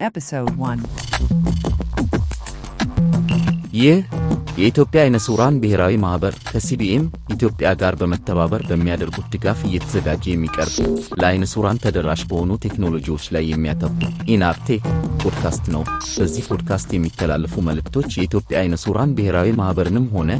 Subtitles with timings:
[0.00, 0.82] Episode 1
[3.74, 3.96] ይህ
[4.58, 10.76] የኢትዮጵያ አይነ ስውራን ብሔራዊ ማኅበር ከ CBM ኢትዮጵያ ጋር በመተባበር በሚያደርጉት ድጋፍ እየተዘጋጀ የሚቀርብ
[11.20, 14.84] ለአይነ ስውራን ተደራሽ በሆኑ ቴክኖሎጂዎች ላይ የሚያተኩር ENAB Tech
[15.22, 15.82] ፖድካስት ነው።
[16.14, 20.30] በዚህ ፖድካስት የሚተላለፉ መልእክቶች የኢትዮጵያ አይነ ስውራን ብሔራዊ ማኅበርንም ሆነ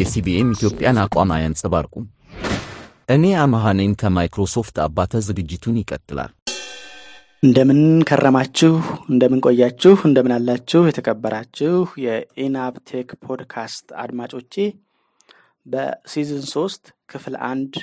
[0.00, 2.06] የ CBM ኢትዮጵያን አቋም አያንጸባርቁም።
[3.10, 3.24] እኔ
[3.74, 6.32] ነኝ ከማይክሮሶፍት አባተ። ዝግጅቱን ይቀጥላል።
[7.42, 8.70] እንደምን ከረማችሁ፣
[9.08, 10.80] እንደምን ቆያችሁ፣ እንደምን አላችሁ?
[10.86, 14.54] የተከበራችሁ የ ENAB Tech ፖድካስት አድማጮቼ
[15.66, 17.74] በ season ሶስት ክፍል አንድ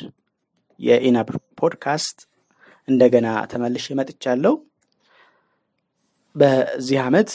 [0.80, 2.18] የ ENAB ፖድካስት
[2.88, 4.54] እንደገና ተመልሼ መጥቻለሁ።
[6.36, 7.32] በዚህ ዓመት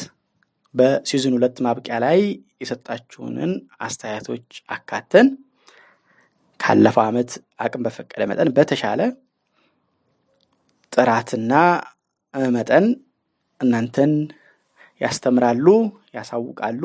[0.75, 2.21] በ season ሁለት ማብቂያ ላይ
[2.63, 5.29] የሰጣችሁንን አስተያየቶች አካተን
[6.61, 7.31] ካለፈው ዓመት
[7.65, 9.01] አቅም በፈቀደ መጠን በተሻለ
[10.93, 11.53] ጥራትና
[12.53, 12.87] መጠን
[13.61, 14.13] እናንተን
[15.01, 15.67] ያስተምራሉ፣
[16.17, 16.83] ያሳውቃሉ፣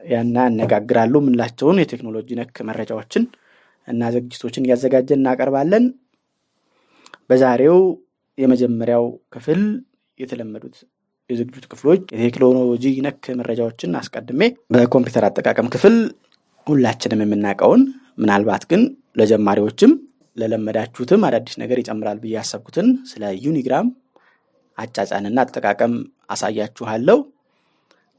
[0.00, 3.24] ያና ያነጋግራሉ የምንላቸውን የቴክኖሎጂ ነክ መረጃዎችን
[3.88, 5.84] እና ዝግጅቶችን እያዘጋጀን እናቀርባለን።
[7.30, 7.78] በዛሬው
[8.38, 9.04] የመጀመሪያው
[9.34, 9.60] ክፍል
[10.18, 10.76] የተለመዱት
[11.30, 14.42] የዝግጅት ክፍሎች የቴክኖሎጂ ነክ መረጃዎችን አስቀድሜ
[14.74, 15.96] በኮምፒውተር አጠቃቀም ክፍል
[16.66, 17.82] ሁላችንም የምናውቀውን
[18.18, 18.82] ምናልባት ግን
[19.20, 19.92] ለጀማሪዎችም
[20.38, 23.88] ለለመዳችሁትም አዳዲስ ነገር ይጨምራል ብዬ ያሰብኩትን ስለ ዩኒግራም
[24.78, 25.94] አጫጫንና አጠቃቀም
[26.30, 27.18] አሳያችኋለሁ።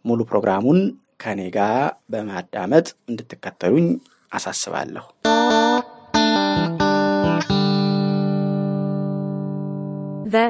[0.06, 0.80] ሙሉ ፕሮግራሙን
[1.24, 1.78] ከኔ ጋር
[2.12, 3.88] በማዳመጥ እንድትከተሉኝ
[4.32, 5.06] አሳስባለሁ።
[10.32, 10.46] The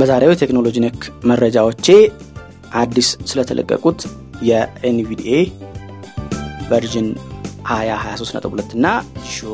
[0.00, 1.86] በዛሬው የቴክኖሎጂ ነክ መረጃዎቼ
[2.74, 4.00] አዲስ ስለተለቀቁት
[4.42, 5.32] የኤንቪዲኤ
[6.70, 7.08] ቨርዥን
[7.70, 8.86] 2023.2 እና
[9.32, 9.50] ሾ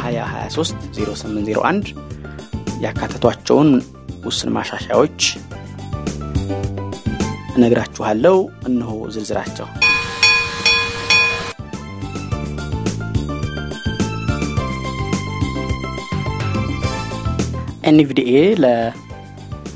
[0.00, 1.88] 2023 0801
[2.82, 3.70] ያካተቷቸውን
[4.26, 5.20] ውስን ማሻሻያዎች
[7.56, 8.36] እነግራችኋለሁ።
[8.68, 9.68] እነሆ ዝርዝራቸው።
[17.88, 18.30] NVDA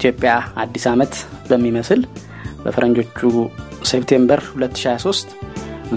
[0.02, 1.14] ለኢትዮጵያ አዲስ ዓመት
[1.48, 2.00] በሚመስል
[2.62, 3.18] በፈረንጆቹ
[3.90, 5.34] September 2023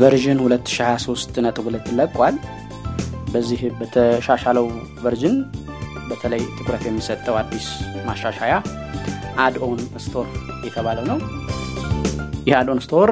[0.02, 2.36] version 2023 ነጥብ ሁለት ለቋል።
[3.34, 4.66] በዚህ በተሻሻለው
[5.04, 5.38] version
[6.10, 7.68] በተለይ ትኩረት የሚሰጠው አዲስ
[8.08, 8.58] ማሻሻያ
[9.46, 10.28] add-on store
[10.68, 11.22] የተባለው ነው።
[12.46, 13.12] ይህ add-on store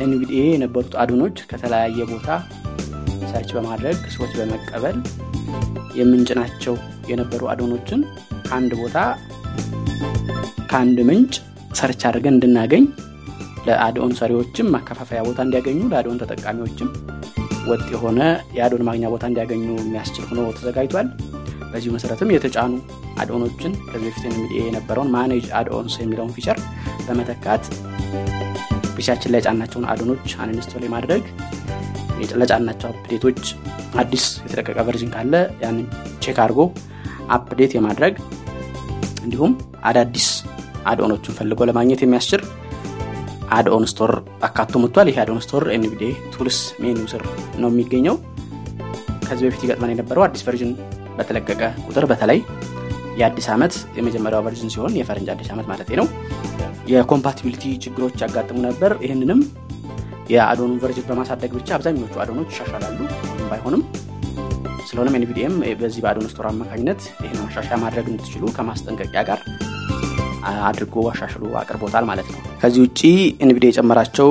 [0.00, 2.30] NVDA የነበሩት add-on ኦች ከተለያየ ቦታ
[3.28, 4.98] search በማድረግ ሰዎች በመቀበል
[6.00, 6.76] የምንጭናቸው
[7.12, 8.00] የነበሩ add-on ኦችን
[8.46, 8.98] ከአንድ ቦታ
[10.74, 11.34] ከአንድ ምንጭ
[11.78, 12.84] search አድርገን እንድናገኝ
[13.66, 16.88] ለ add-on ሰሪዎችም ማከፋፈያ ቦታ እንዲያገኙ ለ add-on ተጠቃሚዎችም
[17.68, 18.18] ወጥ የሆነ
[18.56, 21.08] የ add-on ማግኛ ቦታ እንዲያገኙ የሚያስችል ሆኖ ተዘጋጅቷል።
[21.70, 22.72] በዚሁ መሰረትም የተጫኑ
[23.16, 24.24] add-on ኦችን ከዚህ በፊት
[24.58, 26.58] የነበረውን manage add-ons የሚለውን feature
[27.06, 27.62] በመተካት
[28.96, 31.22] PC ያችን ላይ የጫናቸውን add-on ኦች uninstall የማድረግ
[32.40, 33.42] ለጫናቸው update ኦች
[33.98, 35.86] አዲስ የተለቀቀ version ካለ ያንን
[36.18, 36.60] check አድርጎ
[37.30, 38.16] update የማድረግ
[39.24, 39.54] እንዲሁም
[39.84, 40.28] አዳዲስ
[40.90, 42.42] add-on ኦችን ፈልጎ ለማግኘት የሚያስችል
[43.54, 44.12] add-on store
[44.46, 47.22] አካቶ መጥቷል። ይህ add-on store NVDA tools menu ስር
[47.62, 48.16] ነው የሚገኘው።
[49.26, 50.72] ከዚህ በፊት ይገጥመን የነበረው አዲስ version
[51.18, 52.40] በተለቀቀ ቁጥር በተለይ
[53.18, 56.06] የአዲስ ዓመት የመጀመሪያው version ሲሆን የፈረንጅ አዲስ ዓመት ማለት ነው
[56.88, 59.40] የ compatibility ችግሮች ያጋጥሙ ነበር። ይህንንም
[60.30, 62.98] የ add-on ኑን version በማሳደግ ብቻ አብዛኞቹ add-on ኦች ይሻሻላሉ
[63.50, 63.82] ባይሆንም
[64.88, 69.40] ስለሆነም NVDA ም በዚህ በ add-on store አማካኝነት ይህን ማሻሻያ ማድረግ እንድትችሉ ከማስጠንቀቂያ ጋር
[70.64, 73.00] አድርጎ አሻሽሎ አቅርቦታል ማለት ነው። ከዚህ ውጭ
[73.44, 74.30] NVDA የጨመራቸው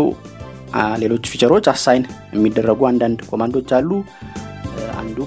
[1.01, 2.03] ሌሎች feature ኦች assign
[2.35, 3.90] የሚደረጉ አንዳንድ command ኦች አሉ።
[5.02, 5.18] አንዱ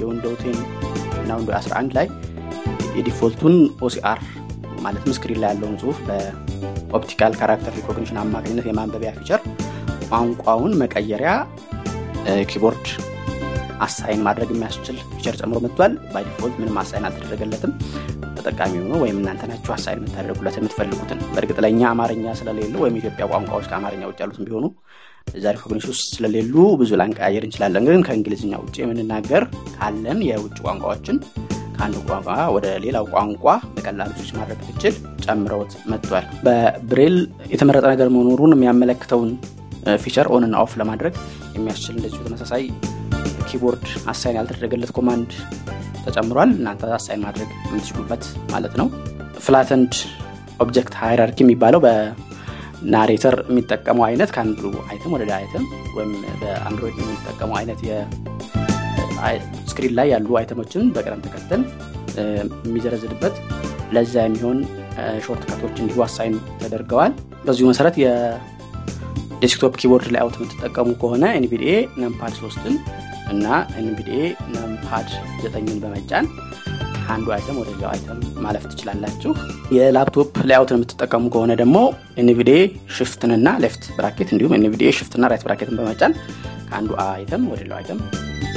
[0.00, 0.34] የ Window
[1.20, 2.06] እና Window 11 ላይ
[2.96, 3.54] የ default ቱን
[3.86, 4.18] OCR
[4.84, 9.40] ማለትም screen ላይ ያለውን ጽሁፍ በ optical character recognition አማካኝነት የማንበቢያ feature
[10.10, 11.32] ቋንቋውን መቀየሪያ
[12.50, 12.86] keyboard
[13.84, 17.72] assign ማድረግ የሚያስችል feature ጨምሮ መጥቷል። by default ምንም assign አልተደረገለትም።
[18.44, 23.66] ተጠቃሚ ሆኖ ወይም እናንተ ናችሁ assign የምታደርጉለት የምትፈልጉትን። በእርግጥ ለእኛ አማርኛ ስለሌሉ ወይም ኢትዮጵያ ቋንቋዎች
[23.70, 24.66] ከአማርኛ ውጭ ያሉትን ቢሆኑ
[25.32, 29.44] እዛ recognition ውስጥ ስለሌሉ ብዙ ላንቀያየር እንችላለን። ግን ከእንግሊዝኛ ውጭ የምንናገር
[29.76, 31.18] ካለን የውጭ ቋንቋዎችን
[31.76, 32.26] ከአንዱ ቋንቋ
[32.56, 33.44] ወደ ሌላው ቋንቋ
[33.74, 34.94] በቀላሉ ስዊች ማድረግ ትችል
[35.24, 37.16] ጨምረውት መጥቷል። በብሬል
[37.52, 39.30] የተመረጠ ነገር መኖሩን የሚያመለክተውን
[40.02, 41.14] feature on ና off ለማድረግ
[41.56, 42.62] የሚያስችል እንደዚሁ ተመሳሳይ
[43.48, 45.30] keyboard assign ያልተደረገለት command
[46.04, 48.88] ተጨምሯል። እናንተ assign ማድረግ የምትችሉበት ማለት ነው።
[49.44, 49.94] flattened
[50.60, 51.80] object hierarchy የሚባለው
[52.92, 54.60] Narrator የሚጠቀመው አይነት ከአንዱ
[54.90, 55.64] item ወደ item
[55.96, 56.10] ወይም
[56.40, 57.80] በ Android የሚጠቀመው አይነት
[59.70, 61.62] screen ላይ ያሉ item ኦችን በቅደም ተከተል
[62.66, 63.36] የሚዘረዝርበት
[63.94, 64.58] ለዛ የሚሆን
[65.26, 67.12] shortcut ኦች እንዲሁ assign ተደርገዋል
[67.46, 67.96] በዚሁ መሰረት
[69.34, 71.72] የ desktop keyboard layout የምትጠቀሙ ከሆነ NVDA
[72.02, 72.74] numpad ሶስትን
[73.32, 73.44] እና
[73.80, 74.20] NVDA
[74.54, 75.08] numpad
[75.42, 76.26] ዘጠኝን በመጫን
[76.98, 79.32] ከአንዱ item ወደ ሌላው item ማለፍ ትችላላችሁ።
[79.76, 81.76] የ laptop layout ን የምትጠቀሙ ከሆነ ደግሞ
[82.22, 82.60] NVDA
[82.96, 86.14] shift ንና left bracket እንዲሁም NVDA shift ና right bracket ን በመጫን
[86.68, 88.00] ከአንዱ item ወደ ሌላው item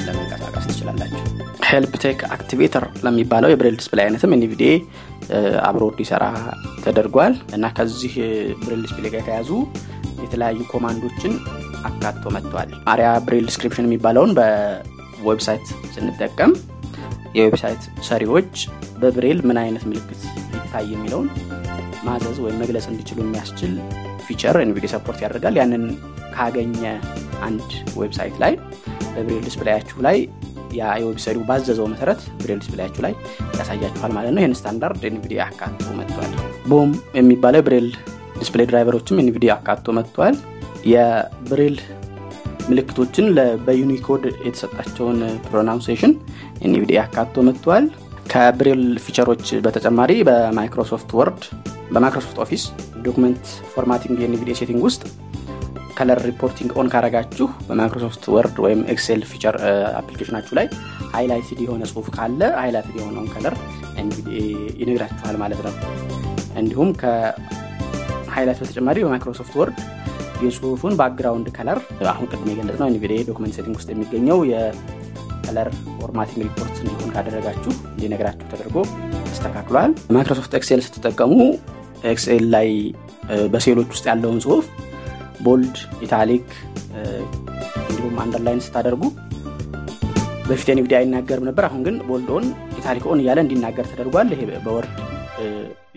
[0.05, 1.23] ለመንቀሳቀስ ትችላላችሁ።
[1.67, 1.93] Help
[2.35, 4.73] Activator ለሚባለው የ braille display አይነትም NVDA
[5.67, 6.25] አብሮ እንዲሰራ
[6.83, 8.13] ተደርጓል እና ከዚህ
[8.61, 9.49] braille display ጋር የተያዙ
[10.17, 11.33] የተለያዩ command ኦችን
[11.89, 15.65] አካቶ መጥቷል። ARIA braille description የሚባለውን በ website
[15.95, 16.53] ስንጠቀም
[17.37, 18.53] የ website ሰሪዎች
[19.01, 20.21] በብሬል ምን አይነት ምልክት
[20.57, 21.27] ይታይ የሚለውን
[22.07, 23.73] ማዘዝ ወይም መግለጽ እንዲችሉ የሚያስችል
[24.27, 25.83] feature NVDA support ያደርጋል። ያንን
[26.35, 26.81] ካገኘ
[27.47, 27.69] አንድ
[28.01, 28.53] website ላይ
[29.13, 30.17] በ braille display ያችሁ ላይ
[30.77, 33.13] የ website ኡ ባዘዘው መሰረት braille display ያችሁ ላይ
[33.59, 36.33] ያሳያችኋል ማለት ነው። ይህን standard NVDA አካቶ መጥቷል።
[36.67, 37.87] BAUM የሚባለው braille
[38.39, 40.35] display driver ኦችም NVDA አካቶ መጥቷል
[40.91, 41.77] የብሬል
[42.69, 43.27] ምልክቶችን
[43.65, 46.13] በ Unicode የተሰጣቸውን pronunciation
[46.67, 47.85] NVDA አካቶ መጥቷል
[48.31, 51.43] ከ braille feature ኦች በተጨማሪ በ Microsoft Word
[51.93, 52.63] በ Microsoft Office
[53.05, 53.43] document
[53.73, 55.03] formatting የ NVDA setting ውስጥ
[55.97, 59.55] color reporting on ካረጋችሁ በ Microsoft Word ወይም Excel feature
[59.99, 60.67] application ናችሁ ላይ
[61.15, 63.55] highlighted የሆነ ጽሁፍ ካለ highlighted የሆነውን color
[64.81, 65.73] ይነግራችኋል ማለት ነው።
[66.61, 66.91] እንዲሁም
[68.37, 69.77] ከ highlight በተጨማሪ በ Microsoft Word
[70.43, 71.79] የጽሁፉን background color
[72.11, 78.47] አሁን ቅድም የገለጽነው NVDA document setting ውስጥ የሚገኘው የ color formatting report እንዲሆን ካደረጋችሁ እንዲነግራችሁ
[78.51, 78.75] ተደርጎ
[79.27, 81.33] ተስተካክሏል። Microsoft Excel ስትጠቀሙ
[82.11, 82.69] Excel ላይ
[83.53, 84.67] በሴሎች ውስጥ ያለውን ጽሁፍ
[85.45, 85.75] bold
[86.05, 86.47] italic
[87.87, 89.03] እንዲሁም underline ስታደርጉ
[90.47, 92.45] በፊት NVDA አይናገርም ነበር። አሁን ግን bold on
[92.79, 94.93] italic on እያለ እንዲናገር ተደርጓል። ይሄ በ Word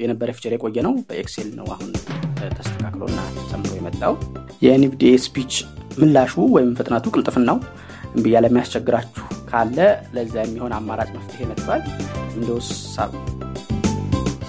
[0.01, 1.91] የነበረ feature የቆየ ነው። በ Excel ነው አሁን
[2.56, 3.19] ተስተካክሎና
[3.50, 4.14] ጨምሮ የመጣው
[4.65, 5.53] የ NVDA speech
[5.99, 7.58] ምላሹ ወይም ፍጥነቱ ቅልጥፍናው
[8.11, 9.79] እምቢ እያለ ለሚያስቸግራችሁ ካለ
[10.14, 11.82] ለዛ የሚሆን አማራጭ መፍትሄ መጥቷል።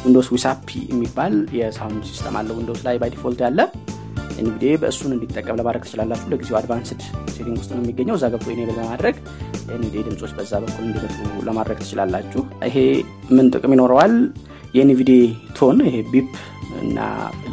[0.04, 3.60] Windows WASAPI የሚባል የ sound system አለ Windows ላይ by default ያለ
[4.42, 7.02] NVDA በእሱን እንዲጠቀም ለማድረግ ትችላላችሁ። ለጊዜው advanced
[7.34, 9.16] setting ውስጥ ነው የሚገኘው። እዛ ገብቶ enable በማድረግ
[9.68, 11.18] የ NVDA ድምፆች በዛ በኩል እንዲመጡ
[11.48, 12.78] ለማድረግ ትችላላችሁ። ይሄ
[13.36, 14.16] ምን ጥቅም ይኖረዋል?
[14.76, 15.22] የ NVDA
[15.58, 16.32] tone ይሄ beep
[16.82, 17.00] እና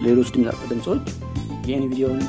[0.04, 0.28] ሌሎች
[0.70, 1.06] ድምፆች
[1.68, 2.20] የ NVDA ን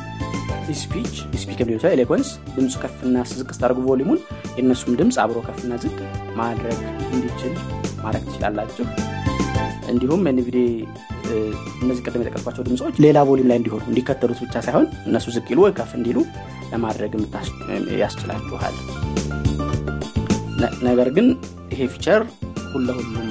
[0.80, 4.20] speech speak ይችላል Eloquence ድምፁ ከፍና ዝቅ ስታደርጉ volume ኡን
[4.58, 5.98] የእነሱም ድምፅ አብሮ ከፍና ዝቅ
[6.40, 6.80] ማድረግ
[7.14, 7.54] እንዲችል
[8.04, 8.86] ማድረግ ትችላላችሁ።
[9.92, 10.66] እንዲሁም NVDA
[11.82, 15.74] እነዚህ ቅድም የጠቀስኳቸው ድምፆች ሌላ volume ላይ እንዲሆኑ እንዲከተሉት ብቻ ሳይሆን እነሱ ዝቅ ይሉ ወይ
[15.80, 16.20] ከፍ እንዲሉ
[16.72, 17.14] ለማድረግ
[18.02, 18.76] ያስችላችኋል
[20.88, 21.28] ነገር ግን
[21.74, 22.22] ይሄ feature
[22.72, 23.30] ለሁሉም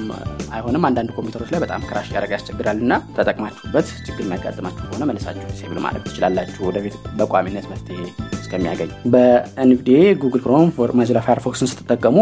[0.51, 5.79] አይሆንም። አንዳንድ ኮምፒውተሮች ላይ በጣም crash ያደረግ ያስቸግራል እና ተጠቅማችሁበት ችግር የሚያጋጥማችሁ ከሆነ መለሳችሁ disable
[5.85, 7.99] ማድረግ ትችላላችሁ ወደፊት በቋሚነት መፍትሄ
[8.39, 10.69] እስከሚያገኝ። በ NVDA Google Chrome
[10.99, 12.17] Mozilla Firefox ን ስትጠቀሙ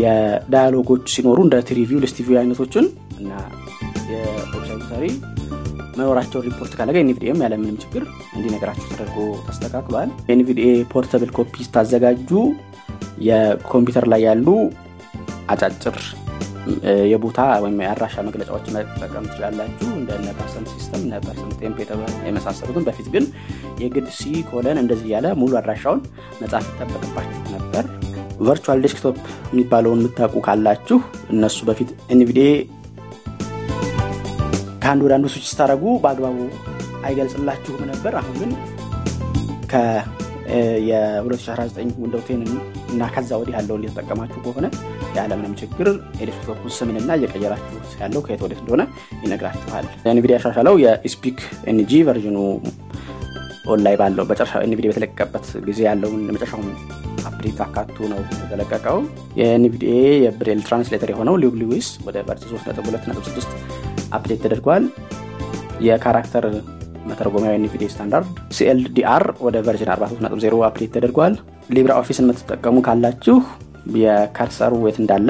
[0.00, 2.86] የ dialog ኦች ሲኖሩ እንደ tree view list view አይነቶችን
[3.20, 3.30] እና
[4.12, 5.04] የ observatory
[5.98, 8.02] መኖራቸውን report ካደረገ NVDA ም ያለምንም ችግር
[8.36, 9.16] እንዲነገራችሁ ተደርጎ
[9.46, 12.30] ተስተካክሏል። NVDA portable copy ስታዘጋጁ
[13.26, 14.48] የኮምፒውተር ላይ ያሉ
[15.48, 15.96] አጫጭር
[17.10, 21.78] የቦታ ወይም የአድራሻ መግለጫዎች መጠቀም ትችላላችሁ። እንደ percent system percent temp
[22.28, 23.24] የመሳሰሉትን። በፊት ግን
[23.82, 26.00] የግድ C colon እንደዚህ ያለ ሙሉ አድራሻውን
[26.42, 27.84] መጻፍ ይጠበቅባችሁ ነበር።
[28.40, 29.18] virtual desktop
[29.52, 30.98] የሚባለውን የምታውቁ ካላችሁ
[31.34, 32.48] እነሱ በፊት NVDA
[34.82, 36.36] ከአንድ ወደ አንዱ ስዊች ስታደረጉ በአግባቡ
[37.06, 38.50] አይገልጽላችሁም ነበር። አሁን ግን
[40.88, 42.42] የ2019 Window ten
[42.92, 44.66] እና ከዛ ወዲህ ያለውን እየተጠቀማችሁ ከሆነ
[45.16, 45.88] ያለምንም ችግር
[46.20, 48.82] የ desktop ኡን ስምንና እየቀየራችሁ ያለው ከየት ወዴት እንደሆነ
[49.24, 51.40] ይነግራችኋል። NVDA ያሻሻለው የ eSpeak
[51.72, 52.38] NG version
[53.68, 54.24] ኑ online ባለው
[54.66, 56.68] NVDA በተለቀቀበት ጊዜ ያለውን የመጨረሻውን
[57.28, 58.98] update አካቶ ነው የተለቀቀው።
[59.40, 59.94] የ NVDA
[60.24, 63.56] የብሬል translator የሆነው LibLouis ወደ version 3.2.6
[64.16, 64.84] update ተደርጓል።
[65.86, 66.44] የ character
[67.08, 71.34] መተርጎሚያ NVDA standard CLDR ወደ version 43.0 update ተደርጓል።
[71.70, 73.36] LibreOffice የምትጠቀሙ ካላችሁ
[73.96, 75.28] የ cursor ኡ የት እንዳለ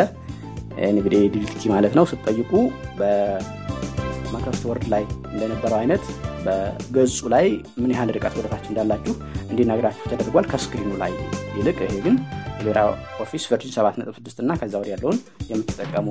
[0.87, 2.51] NVDA delete ማለት ነው። ስትጠይቁ
[2.99, 6.05] በ Microsoft Word ላይ እንደነበረው አይነት
[6.47, 7.47] በገጹ ላይ
[7.81, 9.15] ምን ያህል ርቀት ወደታች እንዳላችሁ
[9.51, 11.13] እንዲነግራችሁ ተደርጓል። ከ screen ኑ ላይ
[11.59, 12.17] ይልቅ ይሄ ግን
[12.59, 15.19] LibreOffice version 7.6 እና ከዛ ወዲህ ያለውን
[15.51, 16.07] የምትጠቀሙ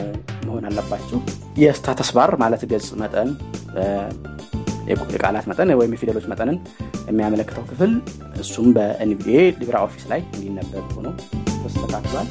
[0.48, 1.20] መሆን አለባችሁ።
[1.64, 3.30] የ status bar ማለት ገጽ መጠን
[4.90, 6.58] የቃላት መጠን ወይም የፊደሎች መጠንን
[7.10, 7.92] የሚያመለክተው ክፍል
[8.42, 11.08] እሱም በ NVDA LibreOffice ላይ እንዲነበብ ሆኖ
[11.66, 12.28] ተስተካክሏል።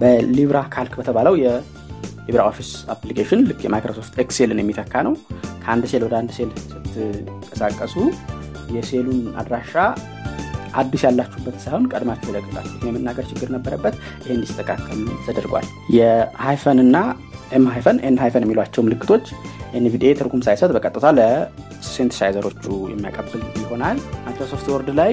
[0.00, 5.14] በ Libre Calc በተባለው የ LibreOffice application ልክ የ Microsoft Excel ን የሚተካ ነው።
[5.62, 6.50] ከአንድ ሴል ወደ አንድ ሴል
[6.86, 7.96] ስትንቀሳቀሱ
[8.76, 9.74] የሴሉን አድራሻ
[10.74, 16.96] አዲስ ያላችሁበት ሳይሆን ቀድማችሁ የለቀቃችሁት የመናገር ችግር ነበረበት። ይህ እንዲስተካከል ተደርጓል። የ hyphen እና
[17.52, 19.24] em hyphen en hyphen የሚሏቸው ምልክቶች
[19.78, 22.62] NVDA ትርጉም ሳይሰጥ በቀጥታ ለ synthesizer ኦቹ
[22.92, 25.12] የሚያቀብል ይሆናል። Microsoft Word ላይ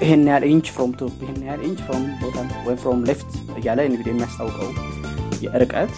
[0.00, 4.12] ይህን ያህል inch from top፣ ይህን ያህል inch from bottom ወይም from left እያለ NVDA
[4.12, 4.70] የሚያስታውቀው
[5.44, 5.94] የርቀት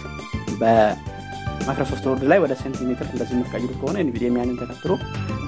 [0.60, 4.92] በ Microsoft Word ላይ ወደ ሴንቲሜትር እንደዚህ የምትቀይሩት ከሆነ NVDA ያንን ተከትሎ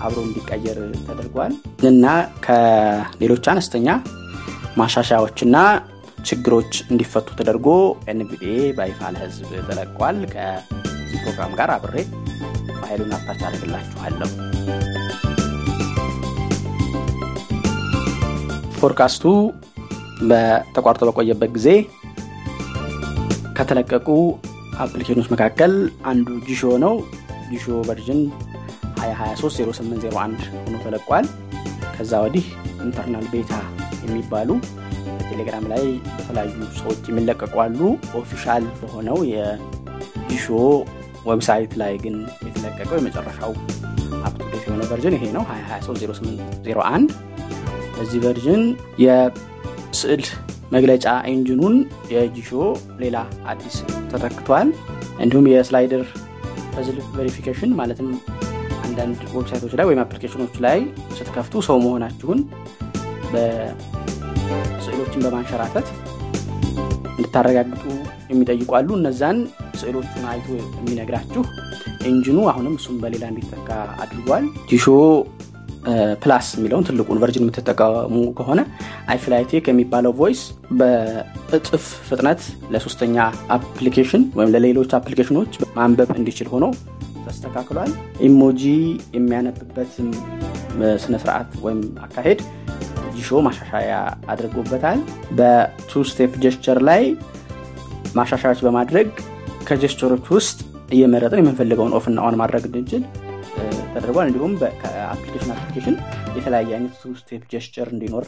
[0.02, 1.54] አብሮ እንዲቀየር ተደርጓል
[1.88, 2.04] እና
[2.46, 3.88] ከሌሎች አነስተኛ
[4.80, 5.56] ማሻሻያዎችና
[6.28, 7.68] ችግሮች እንዲፈቱ ተደርጎ
[8.12, 11.96] NVDA በይፋ ለህዝብ ተለቋል። ከዚህ ፕሮግራም ጋር አብሬ
[12.80, 14.30] ፋይሉን attach አደርግላችኋለሁ።
[18.80, 19.24] ፖድካስቱ
[20.30, 21.68] በተቋርጦ በቆየበት ጊዜ
[23.58, 24.08] ከተለቀቁ
[24.82, 25.72] application ኦች መካከል
[26.10, 26.94] አንዱ Jieshuo ነው።
[27.50, 28.20] Jieshuo version
[29.00, 31.26] 20230801 ሆኖ ተለቋል።
[31.94, 32.46] ከዛ ወዲህ
[32.84, 33.52] internal beta
[34.04, 34.48] የሚባሉ
[35.16, 37.54] በቴሌግራም ላይ በተለያዩ ሰዎች የሚለቀቁ
[38.20, 40.46] official በሆነው የ Jieshuo
[41.30, 42.14] website ላይ ግን
[42.46, 43.52] የተለቀቀው የመጨረሻው
[44.26, 47.12] up to date የሆነ version ይሄ ነው 20230801
[48.00, 48.62] በዚህ version
[49.02, 50.22] የስዕል
[50.72, 51.74] መግለጫ engine ኑን
[52.12, 52.50] የ Jieshuo
[53.02, 53.16] ሌላ
[53.52, 53.76] አዲስ
[54.10, 54.68] ተተክቷል።
[55.18, 56.04] እንዲሁም የ slider
[56.74, 58.08] puzzle verification ማለትም
[58.84, 60.78] አንዳንድ website ኦች ላይ ወይም application ኦች ላይ
[61.18, 62.40] ስትከፍቱ ሰው መሆናችሁን
[63.32, 65.88] በስዕሎችን በማንሸራተት
[67.12, 67.82] እንድታረጋግጡ
[68.30, 69.38] የሚጠይቁ አሉ። እነዛን
[69.80, 70.46] ስዕሎቹን አይቶ
[70.78, 71.42] የሚነግራችሁ
[72.10, 73.68] ኢንጂኑ አሁንም እሱም በሌላ እንዲተካ
[74.02, 74.86] አድርጓል። Jieshuo
[76.22, 78.60] Plus የሚለውን ትልቁን version የምትጠቀሙ ከሆነ
[79.06, 80.40] iFlytek የሚባለው voice
[80.80, 82.40] በእጥፍ ፍጥነት
[82.72, 83.16] ለሶስተኛ
[83.56, 86.66] application ወይም ለሌሎች application ኦች ማንበብ እንዲችል ሆኖ
[87.24, 87.90] ተስተካክሏል።
[88.26, 88.62] emoji
[89.16, 90.08] የሚያነብበትም
[91.02, 92.40] ስነስርዓት ወይም አካሄድ
[93.16, 93.92] Jieshuo ማሻሻያ
[94.32, 95.00] አድርጎበታል።
[95.38, 97.02] በ two step gesture ላይ
[98.14, 99.08] ማሻሻያዎች በማድረግ
[99.68, 100.58] ከ gesture ኦች ውስጥ
[100.94, 103.02] እየመረጥን የምንፈልገውን off ና on ማድረግ እንድንችል
[103.92, 105.96] ተደርጓል። እንዲሁም ከአፕሊኬሽን አፕሊኬሽን
[106.36, 108.26] የተለያየ አይነት two step gesture እንዲኖር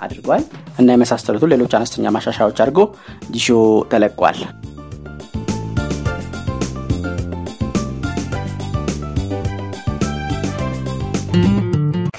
[0.00, 0.42] አድርጓል
[0.80, 2.80] እና የመሳሰሉትን ሌሎች አነስተኛ ማሻሻያዎች አድርጎ
[3.36, 3.48] Jieshuo
[3.92, 4.40] ተለቋል።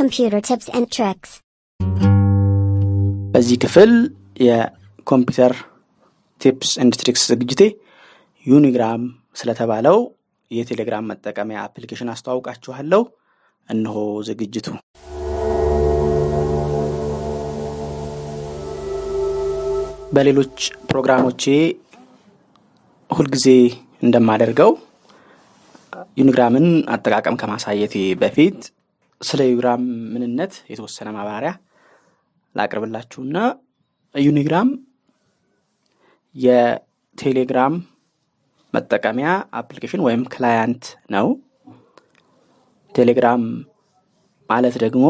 [0.01, 1.31] Computer tips and tricks.
[3.33, 3.91] በዚህ ክፍል
[4.45, 5.53] የኮምፒውተር
[6.41, 7.61] tips and tricks ዝግጅቴ
[8.45, 9.01] Unigram
[9.37, 9.97] ስለተባለው
[10.51, 13.01] የቴሌግራም መጠቀሚያ አፕሊኬሽን አስተዋውቃችኋለሁ።
[13.69, 13.95] እነሆ
[14.27, 14.67] ዝግጅቱ።
[20.13, 20.57] በሌሎች
[20.89, 21.43] ፕሮግራሞቼ
[23.09, 23.47] ሁልጊዜ
[24.03, 24.71] እንደማደርገው
[26.17, 28.59] Unigram ን አጠቃቀም ከማሳየቴ በፊት
[29.21, 29.81] ስለ Unigram
[30.13, 31.51] ምንነት የተወሰነ ማብራሪያ
[32.55, 33.37] ላቅርብላችሁና
[34.15, 34.69] Unigram
[36.35, 37.73] የቴሌግራም
[38.73, 40.83] መጠቀሚያ አፕሊኬሽን ወይም client
[41.15, 41.27] ነው።
[42.95, 43.43] ቴሌግራም
[44.49, 45.05] ማለት ደግሞ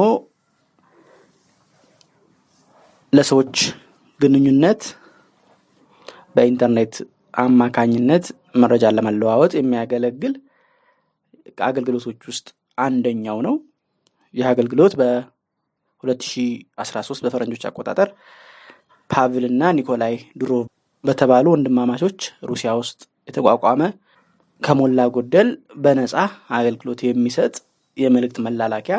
[3.14, 3.56] ለሰዎች
[4.20, 4.82] ግንኙነት
[6.36, 6.96] በኢንተርኔት
[7.38, 8.26] አማካኝነት
[8.56, 10.34] መረጃን ለመለዋወጥ የሚያገለግል
[11.68, 12.48] አገልግሎቶች ውስጥ
[12.78, 13.56] አንደኛው ነው።
[14.34, 18.10] ይህ አገልግሎት በ2013 በፈረንጆች አቆጣጠር
[19.10, 20.52] ፓቭል እና ኒኮላይ ድሮ
[21.04, 23.00] በተባሉ ወንድማማቾች ሩሲያ ውስጥ
[23.30, 23.82] የተቋቋመ
[24.62, 25.50] ከሞላ ጎደል
[25.84, 26.14] በነፃ
[26.58, 27.54] አገልግሎት የሚሰጥ
[27.98, 28.98] የመልእክት መላላኪያ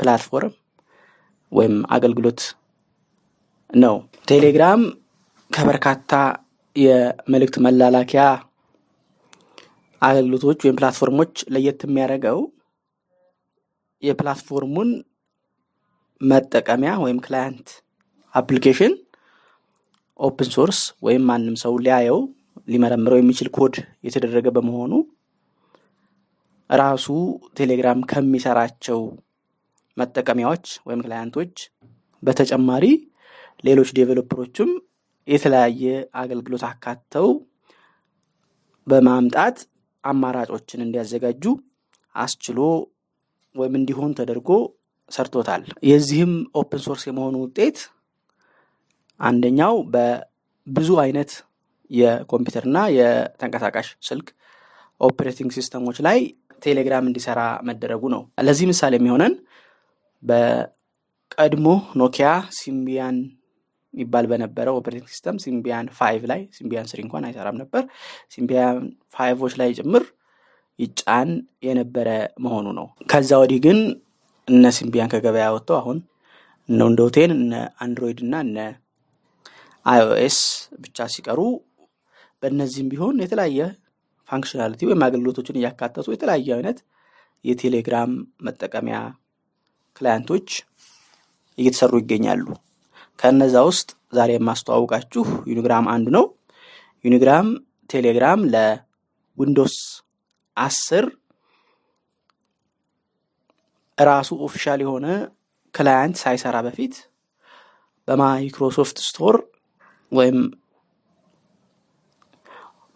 [0.00, 0.54] platform
[1.52, 2.40] ወይም አገልግሎት
[3.70, 3.96] ነው።
[4.28, 4.80] ቴሌግራም
[5.50, 6.12] ከበርካታ
[6.76, 8.22] የመልእክት መላላኪያ
[10.02, 12.38] አገልግሎቶች ወይም platform ኦች ለየት የሚያደርገው
[14.02, 14.90] የ platform ኡን
[16.20, 17.68] መጠቀሚያ ወይም client
[18.34, 18.92] አፕሊኬሽን
[20.18, 22.18] open source ወይም ማንም ሰው ሊያየው
[22.68, 23.74] ሊመረምረው የሚችል ኮድ
[24.06, 24.92] የተደረገ በመሆኑ
[26.70, 27.06] ራሱ
[27.58, 29.00] ቴሌግራም ከሚሰራቸው
[29.96, 31.54] መጠቀሚያዎች ወይም client ኦች
[32.22, 32.84] በተጨማሪ
[33.64, 34.70] ሌሎች developer ኦችም
[35.28, 35.84] የተለያየ
[36.22, 37.28] አገልግሎት አካተው
[38.86, 39.58] በማምጣት
[40.04, 41.44] አማራጮችን እንዲያዘጋጁ
[42.14, 42.58] አስችሎ
[43.54, 44.50] ወይም እንዲሆን ተደርጎ
[45.12, 47.78] ሰርቶታል። የዚህም open source የመሆኑ ውጤት
[49.20, 51.32] አንደኛው በብዙ አይነት
[51.94, 54.28] የኮምፒውተርና የተንቀሳቃሽ ስልክ
[55.00, 56.18] operating system ኦች ላይ
[56.62, 59.32] ቴሌግራም እንዲሰራ መደረጉ ነው። ለዚህ ምሳሌ የሚሆነን
[60.22, 61.66] በቀድሞ
[62.00, 63.16] ኖኪያ Symbian
[63.94, 67.82] ይባል በነበረው operating system Symbian five ላይ Symbian three እንኳን አይሰራም ነበር።
[68.34, 68.78] Symbian
[69.16, 70.04] five ኦች ላይ ጭምር
[70.78, 71.28] ይጫን
[71.66, 72.08] የነበረ
[72.44, 73.78] መሆኑ ነው። ከዛ ወዲህ ግን
[74.48, 75.98] እነ Symbian ከገበያ ወጥተው አሁን
[76.68, 77.52] እነ Window ten እነ
[77.84, 78.58] አንድሮይድ እና እነ
[79.86, 80.38] iOS
[80.82, 81.40] ብቻ ሲቀሩ
[82.44, 83.60] በእነዚህም ቢሆን የተለያየ
[84.28, 86.78] functionality ወይም አገልግሎቶችን እያካተቱ የተለያየ አይነት
[87.44, 88.10] የቴሌግራም
[88.46, 88.98] መጠቀሚያ
[89.96, 90.48] client ኦች
[91.58, 92.46] እየተሰሩ ይገኛሉ።
[93.18, 96.24] ከነዛ ውስጥ ዛሬ የማስተዋውቃችሁ Unigram አንዱ ነው።
[97.04, 97.48] Unigram
[97.90, 99.76] ቴሌግራም ለ Windows
[100.56, 101.06] አስር
[103.98, 105.06] ራሱ official የሆነ
[105.74, 106.94] client ሳይሰራ በፊት
[108.08, 109.36] በ Microsoft Store
[110.12, 110.38] ወይም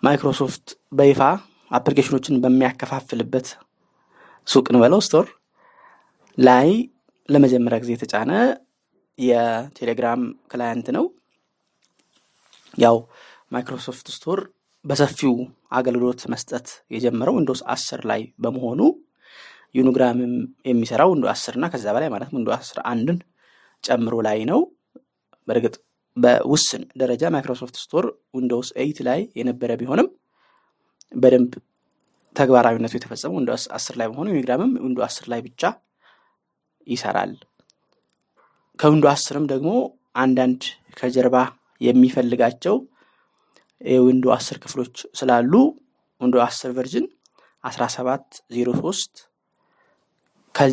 [0.02, 1.20] ማይክሮሶፍት በይፋ
[1.70, 3.46] አፕሊኬሽኖችን በሚያከፋፍልበት
[4.46, 5.26] ሱቅ እንበለው store
[6.38, 6.68] ላይ
[7.28, 8.32] ለመጀመሪያ ጊዜ የተጫነ
[9.18, 11.04] የቴሌግራም client ነው።
[12.78, 12.96] ያው
[13.52, 14.40] Microsoft Store
[14.84, 15.34] በሰፊው
[15.78, 18.80] አገልግሎት መስጠት የጀመረው Windows አስር ላይ በመሆኑ
[19.74, 20.34] Unigram ም
[20.68, 23.18] የሚሰራው Window አስር እና ከዛ በላይ ማለት Window አስራ አንድን
[23.84, 24.60] ጨምሮ ላይ ነው።
[25.48, 25.74] በእርግጥ
[26.18, 28.04] በውስን ደረጃ Microsoft Store
[28.36, 30.08] Windows eight ላይ የነበረ ቢሆንም
[31.14, 31.52] በደንብ
[32.36, 35.62] ተግባራዊነቱ የተፈጸመው Window አስር ላይ በመሆኑ Unigram ም Window አስር ላይ ብቻ
[36.86, 37.32] ይሰራል።
[38.78, 39.70] ከ Window አስርም ደግሞ
[40.22, 40.62] አንዳንድ
[40.98, 41.36] ከጀርባ
[41.80, 42.76] የሚፈልጋቸው
[43.80, 45.52] የ Window አስር ክፍሎች ስላሉ
[46.20, 47.06] Window አስር version
[47.64, 49.14] አስራ ሰባት ዜሮ ሶስት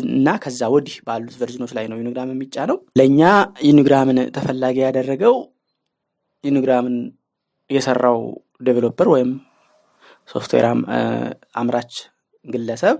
[0.06, 3.20] እና ከዛ ወዲህ ባሉት version ኦች ላይ ነው Unigram የሚጫነው። ለእኛ
[3.68, 5.36] Unigram ን ተፈላጊ ያደረገው
[6.44, 6.96] Unigram ን
[7.70, 8.18] የሰራው
[8.66, 9.30] developer ወይም
[10.28, 10.66] ሶፍትዌር
[11.56, 11.92] አምራች
[12.44, 12.96] ግለሰብ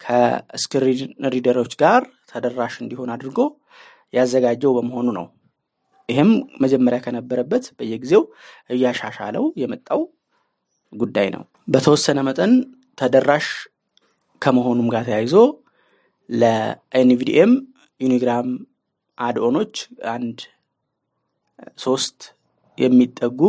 [0.00, 1.00] ከ screen
[1.34, 3.38] reader ኦች ጋር ተደራሽ እንዲሆን አድርጎ
[4.14, 5.26] ያዘጋጀው በመሆኑ ነው።
[6.08, 6.30] ይህም
[6.62, 8.22] መጀመሪያ ከነበረበት በየጊዜው
[8.70, 10.00] እያሻሻለው የመጣው
[10.92, 12.52] ጉዳይ ነው። በተወሰነ መጠን
[12.98, 13.46] ተደራሽ
[14.42, 15.34] ከመሆኑም ጋር ተያይዞ
[16.28, 17.52] ለ NVDA ም
[18.00, 18.48] Unigram
[19.18, 19.74] add-on ኦች
[20.12, 20.38] አንድ
[21.78, 22.18] ሶስት
[22.78, 23.40] የሚጠጉ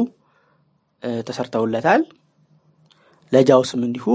[1.24, 2.02] ተሰርተውለታል።
[3.32, 4.08] ለ JAWS ም እንዲሁ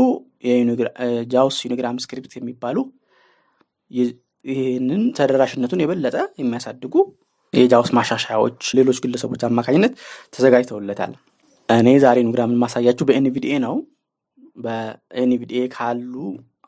[1.33, 2.77] JAWS Unigram script የሚባሉ
[4.44, 6.94] ይህንን ተደራሽነቱን የበለጠ የሚያሳድጉ
[7.53, 9.92] የጃውስ ማሻሻያዎች ሌሎች ግለሰቦች አማካኝነት
[10.35, 11.12] ተዘጋጅተውለታል።
[11.68, 13.75] እኔ ዛሬ ዩኒግራምን የማሳያችሁ በኤንቪዲኤ ነው።
[14.64, 16.14] በኤንቪዲኤ ካሉ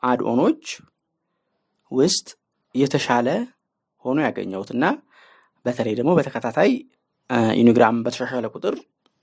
[0.03, 0.63] አድኦኖች
[1.91, 2.27] ውስጥ
[2.75, 3.27] የተሻለ
[4.05, 4.85] ሆኖ ያገኘሁት እና
[5.65, 6.71] በተለይ ደግሞ በተከታታይ
[7.59, 8.75] ዩኒግራም በተሻሻለ ቁጥር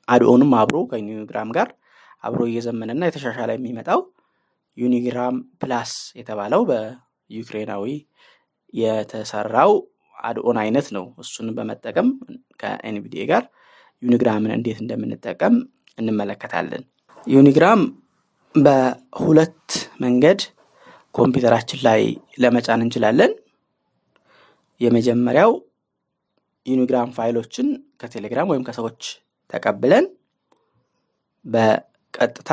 [0.09, 1.69] አድኦንም አብሮ ከዩኒግራም ጋር
[2.25, 4.01] አብሮ እየዘመነና የተሻሻለ የሚመጣው
[4.77, 7.85] Unigram Plus የተባለው በዩክሬናዊ
[8.75, 9.73] የተሰራው
[10.19, 12.09] add-on አይነት ነው። እሱን በመጠቀም
[12.61, 13.43] ከ NVDA ጋር
[14.03, 15.55] Unigram ን እንዴት እንደምንጠቀም
[15.99, 16.83] እንመለከታለን።
[17.27, 17.81] Unigram
[18.55, 20.41] በሁለት መንገድ
[21.15, 22.01] ኮምፒውተራችን ላይ
[22.43, 23.33] ለመጫን እንችላለን።
[24.81, 25.53] የመጀመሪያው
[26.67, 27.69] Unigram ፋይሎችን
[28.01, 29.01] ከቴሌግራም ወይም ከሰዎች
[29.51, 30.05] ተቀብለን
[31.45, 32.51] በቀጥታ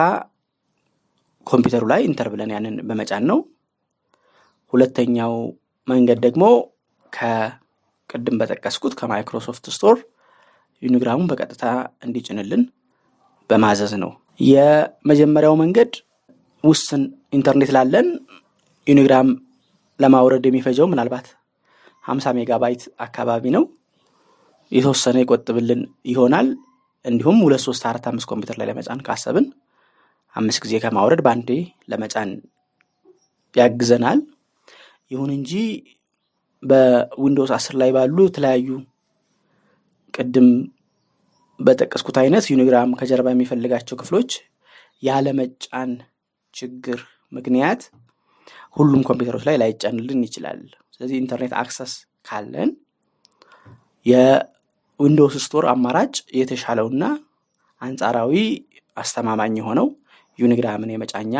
[1.48, 3.40] ኮምፒውተሩ ላይ enter ብለን ያንን በመጫን ነው።
[4.74, 5.34] ሁለተኛው
[5.88, 6.44] መንገድ ደግሞ
[7.14, 9.98] ከቅድም በጠቀስኩት ከ Microsoft Store
[10.82, 11.66] Unigram ኡን በቀጥታ
[12.04, 12.64] እንዲጭንልን
[13.50, 14.12] በማዘዝ ነው።
[14.50, 15.92] የመጀመሪያው መንገድ
[16.64, 18.08] ውስን ኢንተርኔት ላለን
[18.88, 19.28] Unigram
[20.00, 21.28] ለማውረድ የሚፈጀው ምናልባት
[22.04, 23.64] ሀምሳ ሜጋባይት አካባቢ ነው።
[24.72, 26.48] የተወሰነ ይቆጥብልን ይሆናል።
[27.06, 29.46] እንዲሁም ሁለት ሶስት አራት አምስት ኮምፒውተር ላይ ለመጫን ካሰብን
[30.36, 31.50] አምስት ጊዜ ከማውረድ በአንዴ
[31.92, 32.30] ለመጫን
[33.56, 34.20] ያግዘናል።
[35.12, 35.52] ይሁን እንጂ
[36.64, 38.68] በዊንዶውስ አስር ላይ ባሉ የተለያዩ
[40.14, 40.48] ቅድም
[41.60, 44.32] በጠቀስኩት አይነት ዩኒግራም ከጀርባ የሚፈልጋቸው ክፍሎች
[45.04, 45.92] ያለመጫን
[46.54, 47.00] ችግር
[47.32, 47.82] ምክንያት
[48.76, 50.60] ሁሉም ኮምፒውተሮች ላይ ላይጫንልን ይችላል።
[50.96, 51.94] ስለዚህ ኢንተርኔት access
[52.26, 52.70] ካለን
[54.06, 57.04] የ Windows Store አማራጭ የተሻለውና
[57.82, 58.34] አንጻራዊ
[58.98, 59.88] አስተማማኝ የሆነው
[60.40, 61.36] ዩኒግራምን የመጫኛ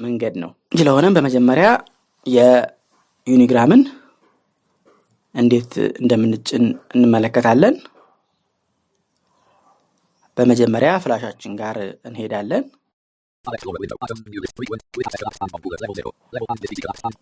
[0.00, 1.68] መንገድ ነው። ስለሆነም በመጀመሪያ
[2.26, 3.82] የዩኒግራምን
[5.34, 6.64] እንዴት እንደምንጭን
[6.94, 7.74] እንመለከታለን።
[10.36, 12.64] በመጀመሪያ ፍላሻችን ጋር እንሄዳለን።
[13.44, 13.96] Explorer window.
[14.00, 14.22] Items.
[14.24, 14.54] New list.
[14.54, 14.82] Frequent.
[14.96, 15.80] With access time on bullet.
[15.80, 16.12] Level 0.
[16.32, 17.14] Level 1 list collapse time.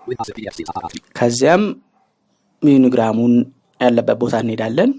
[0.00, 0.60] With passive PFC.
[0.68, 1.00] Safari.
[1.18, 1.62] ከዚያም
[2.62, 3.34] ዩኒግራሙን
[3.80, 4.90] ያለበት ቦታ እንሄዳለን።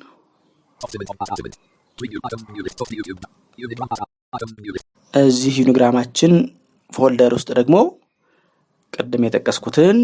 [0.82, 1.58] Top 7 on pass activate.
[1.98, 2.20] Preview.
[2.28, 2.42] Item.
[2.54, 2.78] New list.
[2.82, 3.20] Top YouTube.
[3.58, 4.02] Unigram pass.
[4.34, 4.50] Item.
[4.60, 4.86] New list.
[5.14, 6.34] እዚህ ዩኒግራማችን
[6.92, 7.76] ፎልደር ውስጥ ደግሞ
[8.94, 9.98] ቅድም የጠቀስኩትን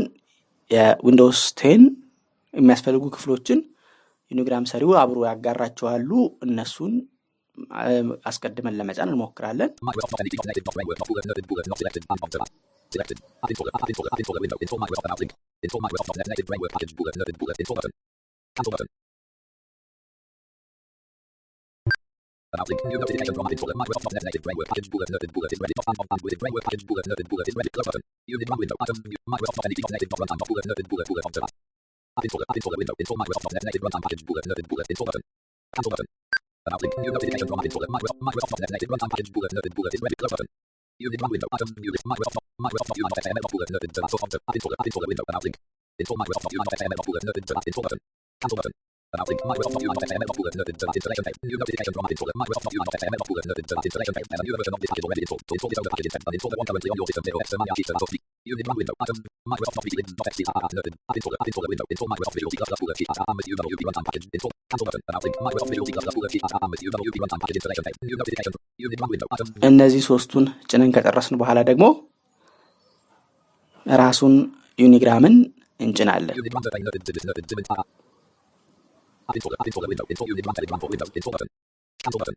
[0.72, 1.82] የዊንዶውስ ቴን
[2.54, 3.60] የሚያስፈልጉ ክፍሎችን
[4.32, 6.10] ዩኒግራም ሰሪው አብሮ ያጋራቸዋሉ።
[6.48, 6.94] እነሱን
[8.30, 11.78] አስቀድመን ለመጫን እንሞክራለን። Microsoft Not Entity Not Native Not Framework Not Bullet Noted Bullet Not
[11.82, 12.50] Selected and Font Tab.
[12.94, 13.18] Selected.
[13.44, 13.72] App installer.
[13.78, 14.10] App installer.
[14.14, 14.58] App installer window.
[14.64, 15.32] Install Microsoft About link.
[15.66, 17.56] Install Microsoft .NET Native Framework Package Bullet Noted Bullet.
[17.62, 17.94] Install button.
[18.58, 18.88] Cancel button.
[22.54, 22.82] About link.
[22.90, 23.76] New notification from App installer.
[23.82, 25.74] Microsoft .NET Native Framework Package Bullet Noted Bullet is ready.
[25.80, 27.70] Dot and and with Framework Package Bullet Noted Bullet is ready.
[27.76, 28.04] Close button.
[28.36, 28.78] Unit one window.
[28.86, 28.98] Item.
[29.12, 29.22] New.
[29.34, 31.46] Microsoft Not Entity Not Native Not Runtime Not Bullet Noted Bullet Bullet on Tab.
[32.18, 32.48] App installer.
[32.50, 32.96] App installer window.
[33.02, 34.88] Install Microsoft .NET Native Runtime Package Bullet Noted Bullet.
[34.94, 35.24] Install button.
[35.78, 36.08] Cancel button.
[36.64, 36.96] Link.
[36.96, 37.68] New notification from App.
[37.68, 40.16] Microsoft Microsoft .NET Native Runtime Package Bullet Noted Bullet ready.
[40.16, 40.48] Close button.
[40.96, 41.48] Unit one window.
[41.52, 41.68] Item.
[41.76, 42.08] New list.
[42.08, 42.40] Microsoft.
[42.56, 44.32] Microsoft not XML not bullet to source font.
[44.32, 44.80] App installer.
[44.80, 45.24] App installer window.
[45.44, 45.56] Link.
[46.00, 48.00] Install Microsoft not XML not bullet noted to install button.
[48.40, 48.74] Cancel button.
[49.12, 49.40] About link.
[49.44, 51.38] Microsoft not XML not bullet noted to installation page.
[51.44, 52.36] New notification from App installer.
[52.40, 54.28] Microsoft not XML not bullet noted to installation page.
[54.32, 55.44] And a new version of this package already installed.
[55.44, 57.24] To install this other package instead, the one currently on your system.
[57.28, 58.94] Zero X Mania Sheet Source Unit one window.
[59.00, 59.18] Item.
[59.48, 60.40] Microsoft not VLINs.txt.
[60.74, 60.94] Noted.
[61.10, 61.38] App installer.
[61.40, 61.86] App installer window.
[61.90, 63.08] Install Microsoft Visual C++ bullet sheet.
[63.14, 64.26] AM with UWP runtime package.
[64.36, 64.52] Install.
[64.70, 65.02] Cancel button.
[65.10, 65.36] About link.
[65.48, 66.44] Microsoft Visual C++ bullet sheet.
[66.44, 67.98] AM with UWP runtime package installation page.
[68.04, 68.54] New notification.
[68.86, 69.28] Unit one window.
[69.36, 69.48] Item.
[69.70, 71.86] እነዚህ ሶስቱን ጭነን ከጨረስን በኋላ ደግሞ
[74.04, 74.36] ራሱን
[74.84, 75.36] ዩኒግራምን
[75.86, 77.88] እንጭናለን። Unit one domain noted to this noted to app.
[79.30, 79.60] App installer.
[79.62, 80.06] App installer window.
[80.12, 81.08] Install unit one telegram for window.
[81.20, 81.50] Install button.
[82.06, 82.36] Cancel button.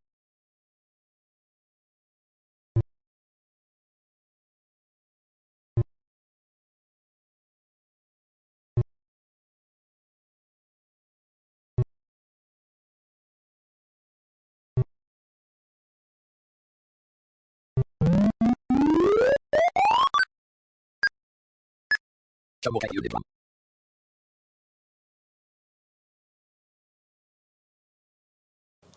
[22.67, 23.25] More unit one.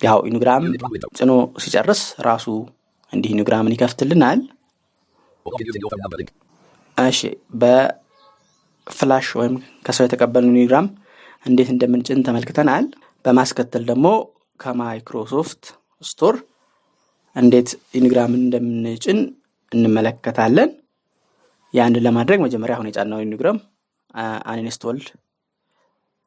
[0.02, 1.10] ያው window.
[1.18, 1.32] ጭኖ
[1.64, 2.46] ሲጨርስ ራሱ
[3.14, 4.40] እንዲህ ዩኒግራምን ይከፍትልናል።.
[6.98, 7.20] እሺ
[7.62, 9.56] በፍላሽ ወይም
[9.86, 10.88] ከሰው የተቀበልን ዩኒግራም
[11.46, 12.86] እንዴት እንደምንጭን ተመልክተናል።
[13.26, 14.08] በማስከተል ደግሞ
[14.60, 15.64] ከ Microsoft
[16.02, 16.36] Store
[17.36, 19.20] እንዴት ዩኒግራምን እንደምንጭን
[19.72, 20.70] እንመለከታለን።
[21.75, 23.59] ያንን ለማድረግ መጀመሪያ አሁን የጫናው ዩኒግራም
[24.51, 24.99] አንኢንስቶል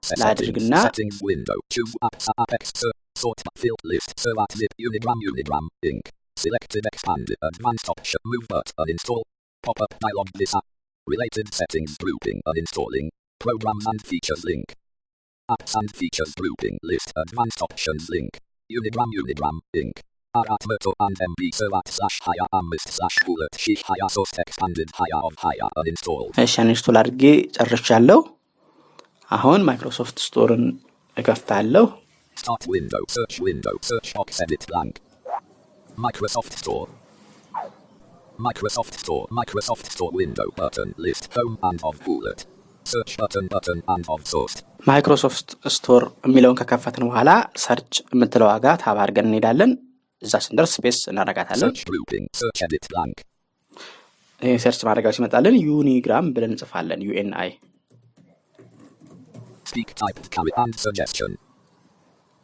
[0.04, 0.22] Settings.
[0.22, 1.58] ላድርግና Settings window.
[1.74, 2.26] Choose apps.
[2.42, 2.64] Apex.
[2.82, 3.40] Ser- Sort.
[3.62, 4.10] Field list.
[4.24, 4.74] Servat lib.
[4.88, 5.20] Unigram.
[5.30, 5.66] Unigram.
[5.84, 6.04] Inc.
[6.38, 6.84] Selected.
[6.92, 7.38] Expanded.
[7.42, 8.22] Advanced option.
[8.26, 9.24] Move but uninstall.
[9.64, 10.30] Pop up dialog.
[10.34, 10.68] This app.
[11.08, 12.40] Related settings grouping.
[12.52, 13.08] Uninstalling.
[13.42, 14.68] Programs and features link.
[15.50, 17.12] Apps and features grouping list.
[17.16, 18.32] Advanced options link.
[18.70, 19.12] Unigram.
[19.22, 19.58] Unigram.
[19.76, 19.96] Inc.
[20.35, 25.21] Arat Myrtle and MB Servat slash higher amist slash bullet shish higher source expanded higher
[25.21, 26.23] of higher uninstall.
[26.43, 27.23] እሺ አንኢንስቶል አድርጌ
[27.57, 28.21] ጨርሻለሁ።
[29.31, 30.65] አሁን ማይክሮሶፍት ስቶርን
[31.17, 31.85] እከፍታለሁ።
[32.37, 34.95] Start window, search window, search box edit blank.
[35.99, 36.87] Microsoft Store.
[38.39, 42.41] Microsoft Store, Microsoft Store window button, list, home and of bullet.
[42.87, 44.57] Search button, button and of source.
[44.91, 47.31] Microsoft Store የሚለውን ከከፈትን በኋላ
[47.65, 49.73] search የምትለው ጋ tab አድርገን እንሄዳለን።
[50.23, 51.73] እዛ ስንደርስ space እናረጋታለን።
[54.59, 57.51] search ማድረጊያው ሲመጣልን ዩኒግራም ብለን እንጽፋለን። UNI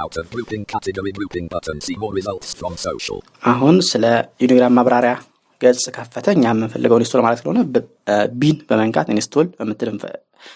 [0.00, 1.80] Out of grouping category grouping button.
[1.80, 3.22] See more results from social.
[3.44, 5.22] አሁን ስለ ዩኒግራም ማብራሪያ
[5.61, 7.59] ገጽ ከፈተ። እኛ የምንፈልገው install ማለት ስለሆነ
[8.35, 10.15] B ን በመንካት install የምትል እንፈ-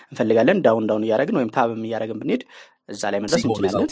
[0.09, 2.43] እንፈልጋለን። down down እያደረግን ወይም tab ም እያደረግን ብንሄድ
[2.89, 3.87] እዛ ላይ መድረስ እንችላለን።.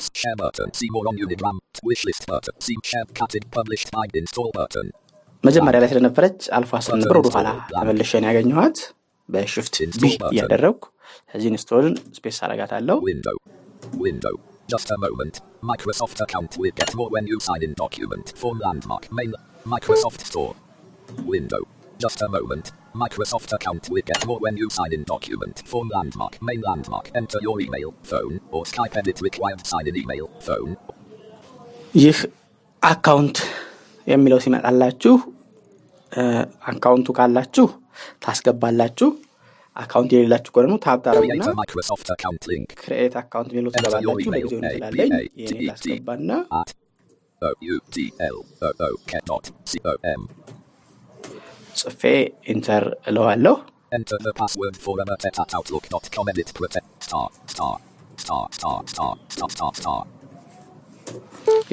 [5.44, 8.78] መጀመሪያ ላይ ስለነበረች አልፎ አስር ነበር ወደኋላ ተመልሼን ያገኘኋት
[9.30, 10.84] በ shift B እያደረግኩ
[11.32, 12.98] ከዚህ install ን space አረጋታለሁ።.
[14.70, 15.36] Just a moment.
[15.64, 18.26] Microsoft account will get more when you sign in document.
[18.36, 19.04] Form landmark.
[19.12, 19.32] Main.
[19.66, 20.52] Microsoft Store.
[21.27, 21.63] Window.
[21.99, 22.67] Just a moment.
[22.95, 25.63] Microsoft account will get more when you sign in document.
[25.67, 26.35] Form landmark.
[26.43, 27.07] Main landmark.
[27.15, 30.73] Enter your email, phone, or Skype edit required sign in email, phone.
[31.95, 32.19] ይህ
[32.83, 33.37] አካውንት
[34.07, 35.15] የሚለው ሲመጣላችሁ
[36.13, 36.25] እ
[36.73, 37.67] አካውንቱ ካላችሁ
[38.25, 39.09] ታስገባላችሁ።
[39.77, 42.69] አካውንት የሌላችሁ ከሆነ ደግሞ ታብ Create ታረጉና a Microsoft account link.
[42.83, 44.45] ክሬኤት አካውንት የሚለው Enter your ትገባላችሁ። email.
[44.45, 46.71] ለጊዜው A, እንችላለኝ B, A, ይህኔ T, T, ላስገባና at
[47.43, 47.97] O U T
[51.76, 52.02] ጽፌ
[52.54, 53.56] ኢንተር እለዋለሁ።
[53.92, 56.26] Enter the password for Amatet at outlook.com.
[56.32, 56.88] Edit protect.
[57.04, 57.26] Star.
[57.46, 57.74] Star.
[58.18, 58.44] Star.
[58.52, 58.78] Star.
[58.88, 59.12] Star.
[59.30, 59.50] Star.
[59.50, 59.72] Star.
[59.82, 60.00] Star.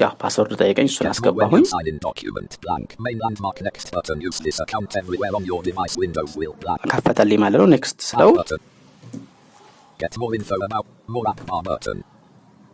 [0.01, 2.51] ያው ፓስወርድ ጠየቀኝ፣ እሱን Get more when አስገባሁኝ። you sign in document.
[2.65, 2.89] Blank.
[3.07, 4.19] Main landmark next button.
[4.29, 5.95] Use this account everywhere on your device.
[6.05, 6.83] Windows will blank.
[6.95, 8.31] ከፈተልኝ ማለት ነው። ኔክስት ስለው
[11.27, 11.99] Back button.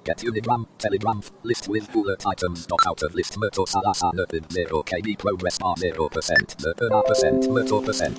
[0.06, 2.58] Get Unigram, Telegram, list with bullet items.
[2.66, 3.32] Dot out of list.
[3.38, 6.56] Merto Salasa Nerfid 0 KB progress bar 0%.
[6.58, 7.40] Nerfid percent.
[7.50, 8.16] Merto percent.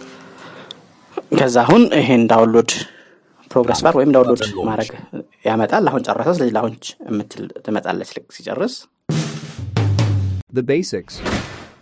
[1.31, 2.71] ከዛ አሁን ይሄን ዳውንሎድ
[3.51, 4.91] ፕሮግረስ ባር ወይም ዳውንሎድ ማድረግ
[5.47, 8.75] ያመጣል። አሁን ጨረሰ። ስለዚህ ላውንች የምትል ትመጣለች ልክ ሲጨርስ።
[10.53, 11.15] The basics.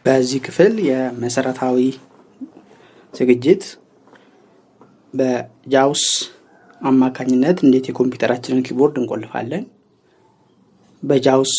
[0.05, 1.77] በዚህ ክፍል የመሰረታዊ
[3.13, 3.63] ዝግጅት
[5.13, 6.05] በጃውስ
[6.81, 9.63] አማካኝነት እንዴት የኮምፒውተራችንን keyboard እንቆልፋለን፣
[11.05, 11.53] በጃውስ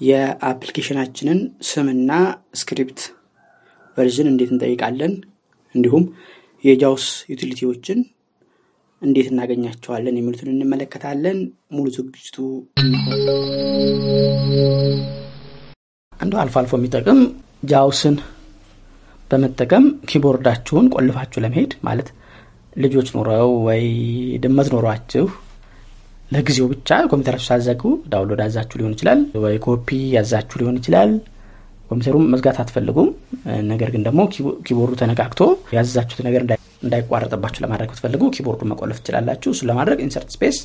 [0.00, 2.10] የአፕሊኬሽናችንን ስምና
[2.60, 3.00] script
[3.96, 5.12] version እንዴት እንጠይቃለን፣
[5.74, 6.04] እንዲሁም
[6.64, 7.98] የጃውስ utility ዎችን
[9.02, 11.38] እንዴት እናገኛቸዋለን የሚሉትን እንመለከታለን።
[11.74, 12.36] ሙሉ ዝግጅቱ
[16.12, 17.20] አንዱ አልፎ አልፎ የሚጠቅም
[17.62, 18.16] ጃውስን
[19.30, 22.08] በመጠቀም keyboard አችሁን ቆልፋችሁ ለመሄድ ማለት
[22.76, 23.84] ልጆች ኖረው ወይ
[24.42, 25.26] ድመት ኖሯችሁ
[26.30, 31.10] ለጊዜው ብቻ ኮምፒውተራችሁ ሳትዘጉ download አዛችሁ ሊሆን ይችላል፣ ወይ ኮፒ ያዛችሁ ሊሆን ይችላል።
[31.90, 33.08] ኮምፒውተሩም መዝጋት አትፈልጉም።
[33.68, 35.40] ነገር ግን ደግሞ ኪቦ- ኪቦርዱ ተነካክቶ
[35.76, 40.58] ያዘዛችሁት ነገር እንዳይ- እንዳይቋረጥባችሁ ለማድረግ ብትፈልጉ ኪቦርዱን መቆለፍ ትችላላችሁ። እሱን ለማድረግ insert space.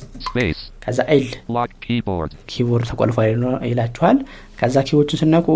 [0.84, 1.28] ከዛ L.
[2.50, 3.28] keyboard ተቆልፏል
[3.70, 4.18] ይላችኋል።
[4.60, 5.46] ከዛ key ዎችን ስትነኩ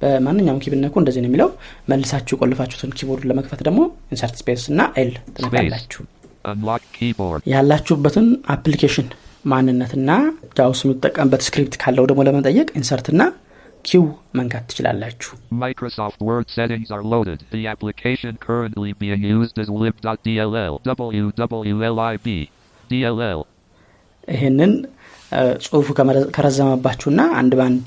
[0.00, 1.50] በማንኛውም key ብትነኩ እንደዚህ ነው የሚለው።
[1.90, 3.80] መልሳችሁ የቆለፋችሁትን keyboard ለመክፈት ደግሞ
[4.12, 6.02] insert space እና L ትነካላችሁ።
[7.52, 9.08] ያላችሁበትን application
[9.44, 10.10] ማንነትና
[10.58, 13.22] ጃውስ የሚጠቀምበት script ካለው ደግሞ ለመጠየቅ insert ና
[13.84, 14.04] Q
[14.38, 20.54] መንካት ትችላላችሁ። Microsoft Word settings are loaded the application currently being used is lib.dll
[20.88, 22.26] wwlib
[22.90, 23.40] dll
[24.28, 24.72] ይህንን
[25.64, 25.88] ጽሁፉ
[26.36, 27.86] ከረዘመባችሁና አንድ ባንድ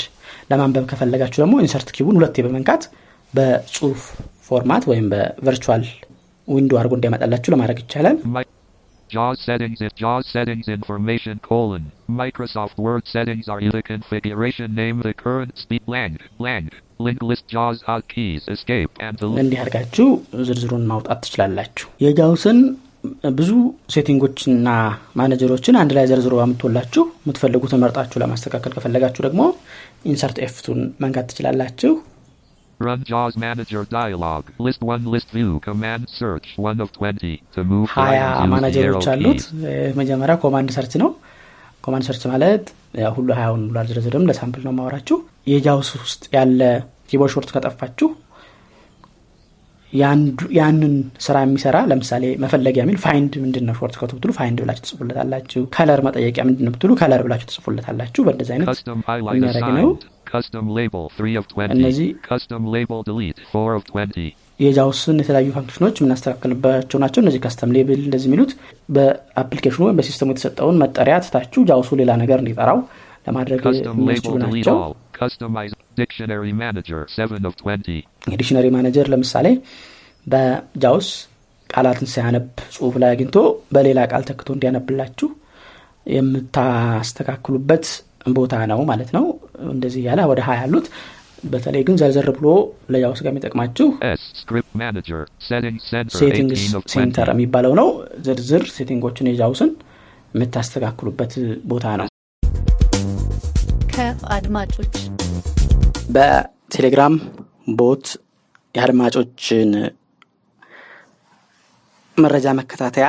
[0.51, 2.83] ለማንበብ ከፈለጋችሁ ደግሞ insert Q ውን ሁለቴ በመንካት
[3.33, 3.99] በጽሁፍ
[4.47, 5.84] format ወይም በ virtual
[6.47, 8.17] window አድርጎ እንዲያመጣላችሁ ለማድረግ ይቻላል።
[9.09, 11.83] JAWS settings if JAWS settings information colon.
[12.13, 16.67] Microsoft Word settings are the configuration name the current speed blank blank.
[16.99, 20.07] Link list JAWS hotkeys escape and the እንዲህ አድርጋችሁ
[20.49, 22.59] ዝርዝሩን ማውጣት ትችላላችሁ። የጃውስን
[23.37, 23.51] ብዙ
[23.93, 24.69] ሴቲንጎችና
[25.19, 29.41] ማኔጀሮችን አንድ ላይ ዘርዝሮ አምጥቶላችሁ የምትፈልጉትን መርጣችሁ ለማስተካከል ከፈለጋችሁ ደግሞ
[30.06, 31.91] insert F2 ን መንካት ትችላላችሁ።
[37.97, 38.21] ሀያ
[38.53, 39.41] ማናጀሮች አሉት።
[39.99, 41.09] መጀመሪያ command search ነው።
[41.84, 42.65] command search ማለት
[43.15, 45.17] ሁሉ ሀያውን ብሎ አልዘረዝርም፣ ለ sample ነው ማወራችሁ።
[45.51, 46.61] የጃውስ ውስጥ ያለ
[47.10, 48.09] keyboard shortcut ከጠፋችሁ
[50.58, 50.93] ያንን
[51.25, 56.01] ስራ የሚሰራ ለምሳሌ መፈለጊያ የሚል find ምንድን ነው shortcut ኡ ብትሉ find ብላችሁ ትጽፉለታላችሁ። color
[56.08, 58.69] መጠየቂያ ምንድን ነው ብትሉ color ብላችሁ ትጽፉለታላችሁ። በእንደዚህ አይነት
[59.30, 60.06] የሚያደርግ ነው። assigned.
[60.27, 61.73] Custom label 3 of 20.
[61.77, 64.27] እነዚህ Custom label delete 4 of 20.
[64.60, 68.51] የጃውስን የተለያዩ ፋንክሽኖች የምናስተካክልባቸው ናቸው። እነዚህ custom label እንደዚህ የሚሉት
[68.89, 72.80] በአፕሊኬሽኑ ወይም በሲስተሙ የተሰጠውን መጠሪያ ትታችሁ JAWS ኡ ሌላ ነገር እንዲጠራው
[73.27, 74.77] ለማድረግ የሚያስችሉ ናቸው።
[75.91, 76.06] all.
[76.06, 78.04] Customize dictionary manager 7 of 20.
[78.32, 79.47] የ dictionary manager ለምሳሌ
[80.27, 81.08] በ JAWS
[81.69, 83.36] ቃላትን ሲያነብ ጽሁፍ ላይ አግኝቶ
[83.75, 85.30] በሌላ ቃል ተክቶ እንዲያነብላችሁ
[86.06, 87.86] የምታስተካክሉበት
[88.30, 89.25] ቦታ ነው ማለት ነው።
[89.71, 90.88] እንደዚህ እያለ ወደ ሀያ ያሉት
[91.43, 92.47] በተለይ ግን ዘርዘር ብሎ
[92.93, 97.36] ለ JAWS ጋር የሚጠቅማችሁ S script manager settings center settings 18 of center 20.
[97.36, 97.89] የሚባለው ነው።
[98.27, 99.71] ዝርዝር setting ኦችን የ JAWS ን
[100.36, 102.08] የምታስተካክሉበት ቦታ ነው።
[103.95, 104.93] ከአድማጮች
[106.12, 107.13] በቴሌግራም
[107.77, 108.06] bot
[108.76, 109.69] የአድማጮችን
[112.17, 113.08] መረጃ መከታተያ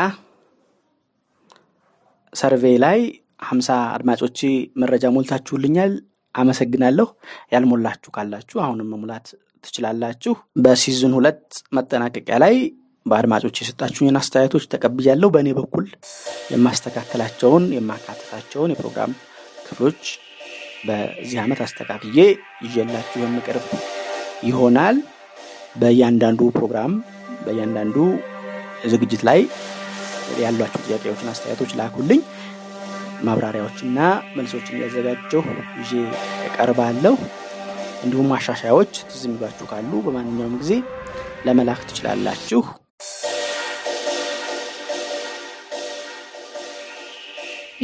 [2.33, 2.99] survey ላይ
[3.49, 4.39] ሀምሳ አድማጮች
[4.83, 5.93] መረጃ ሞልታችሁልኛል።
[6.35, 7.07] አመሰግናለሁ።
[7.53, 9.27] ያልሞላችሁ ካላችሁ አሁንም መሙላት
[9.65, 11.43] ትችላላችሁ። በሲዝን ሁለት
[11.77, 12.55] መጠናቀቂያ ላይ
[13.07, 15.87] በአድማጮች የሰጣችሁኝን አስተያየቶች ተቀብያለሁ። በእኔ በኩል
[16.55, 19.13] የማስተካከላቸውን የማካተታቸውን የፕሮግራም
[19.67, 20.03] ክፍሎች
[20.83, 22.19] በዚህ ዓመት አስተካክዬ
[22.65, 23.67] ይዤላችሁ የምቀርብ
[24.49, 24.97] ይሆናል።
[25.77, 26.93] በእያንዳንዱ ፕሮግራም
[27.45, 27.97] በእያንዳንዱ
[28.93, 29.41] ዝግጅት ላይ
[30.43, 32.21] ያሏቸው ጥያቄዎችን፣ አስተያየቶች ላኩልኝ።
[33.23, 33.99] ማብራሪያዎችና
[34.37, 35.43] መልሶችን እያዘጋጀሁ
[35.81, 35.93] ይዤ
[36.49, 37.15] እቀርባለሁ።
[38.05, 39.25] እንዲሁም ማሻሻያዎች ትዝ
[39.71, 40.73] ካሉ በማንኛውም ጊዜ
[41.47, 42.63] ለመላክ ትችላላችሁ።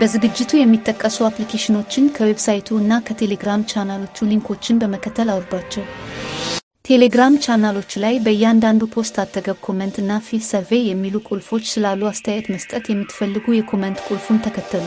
[0.00, 5.84] በዝግጅቱ የሚጠቀሱ አፕሊኬሽኖችን ከ website ኡ እና ከቴሌግራም channel ኦቹ link ኦችን በመከተል አውርዷቸው።
[6.84, 12.86] ቴሌግራም ቻናሎች ላይ በእያንዳንዱ post አጠገብ comment እና fill survey የሚሉ ቁልፎች ስላሉ አስተያየት መስጠት
[12.90, 14.86] የምትፈልጉ የ comment ቁልፉን ተከተሉ።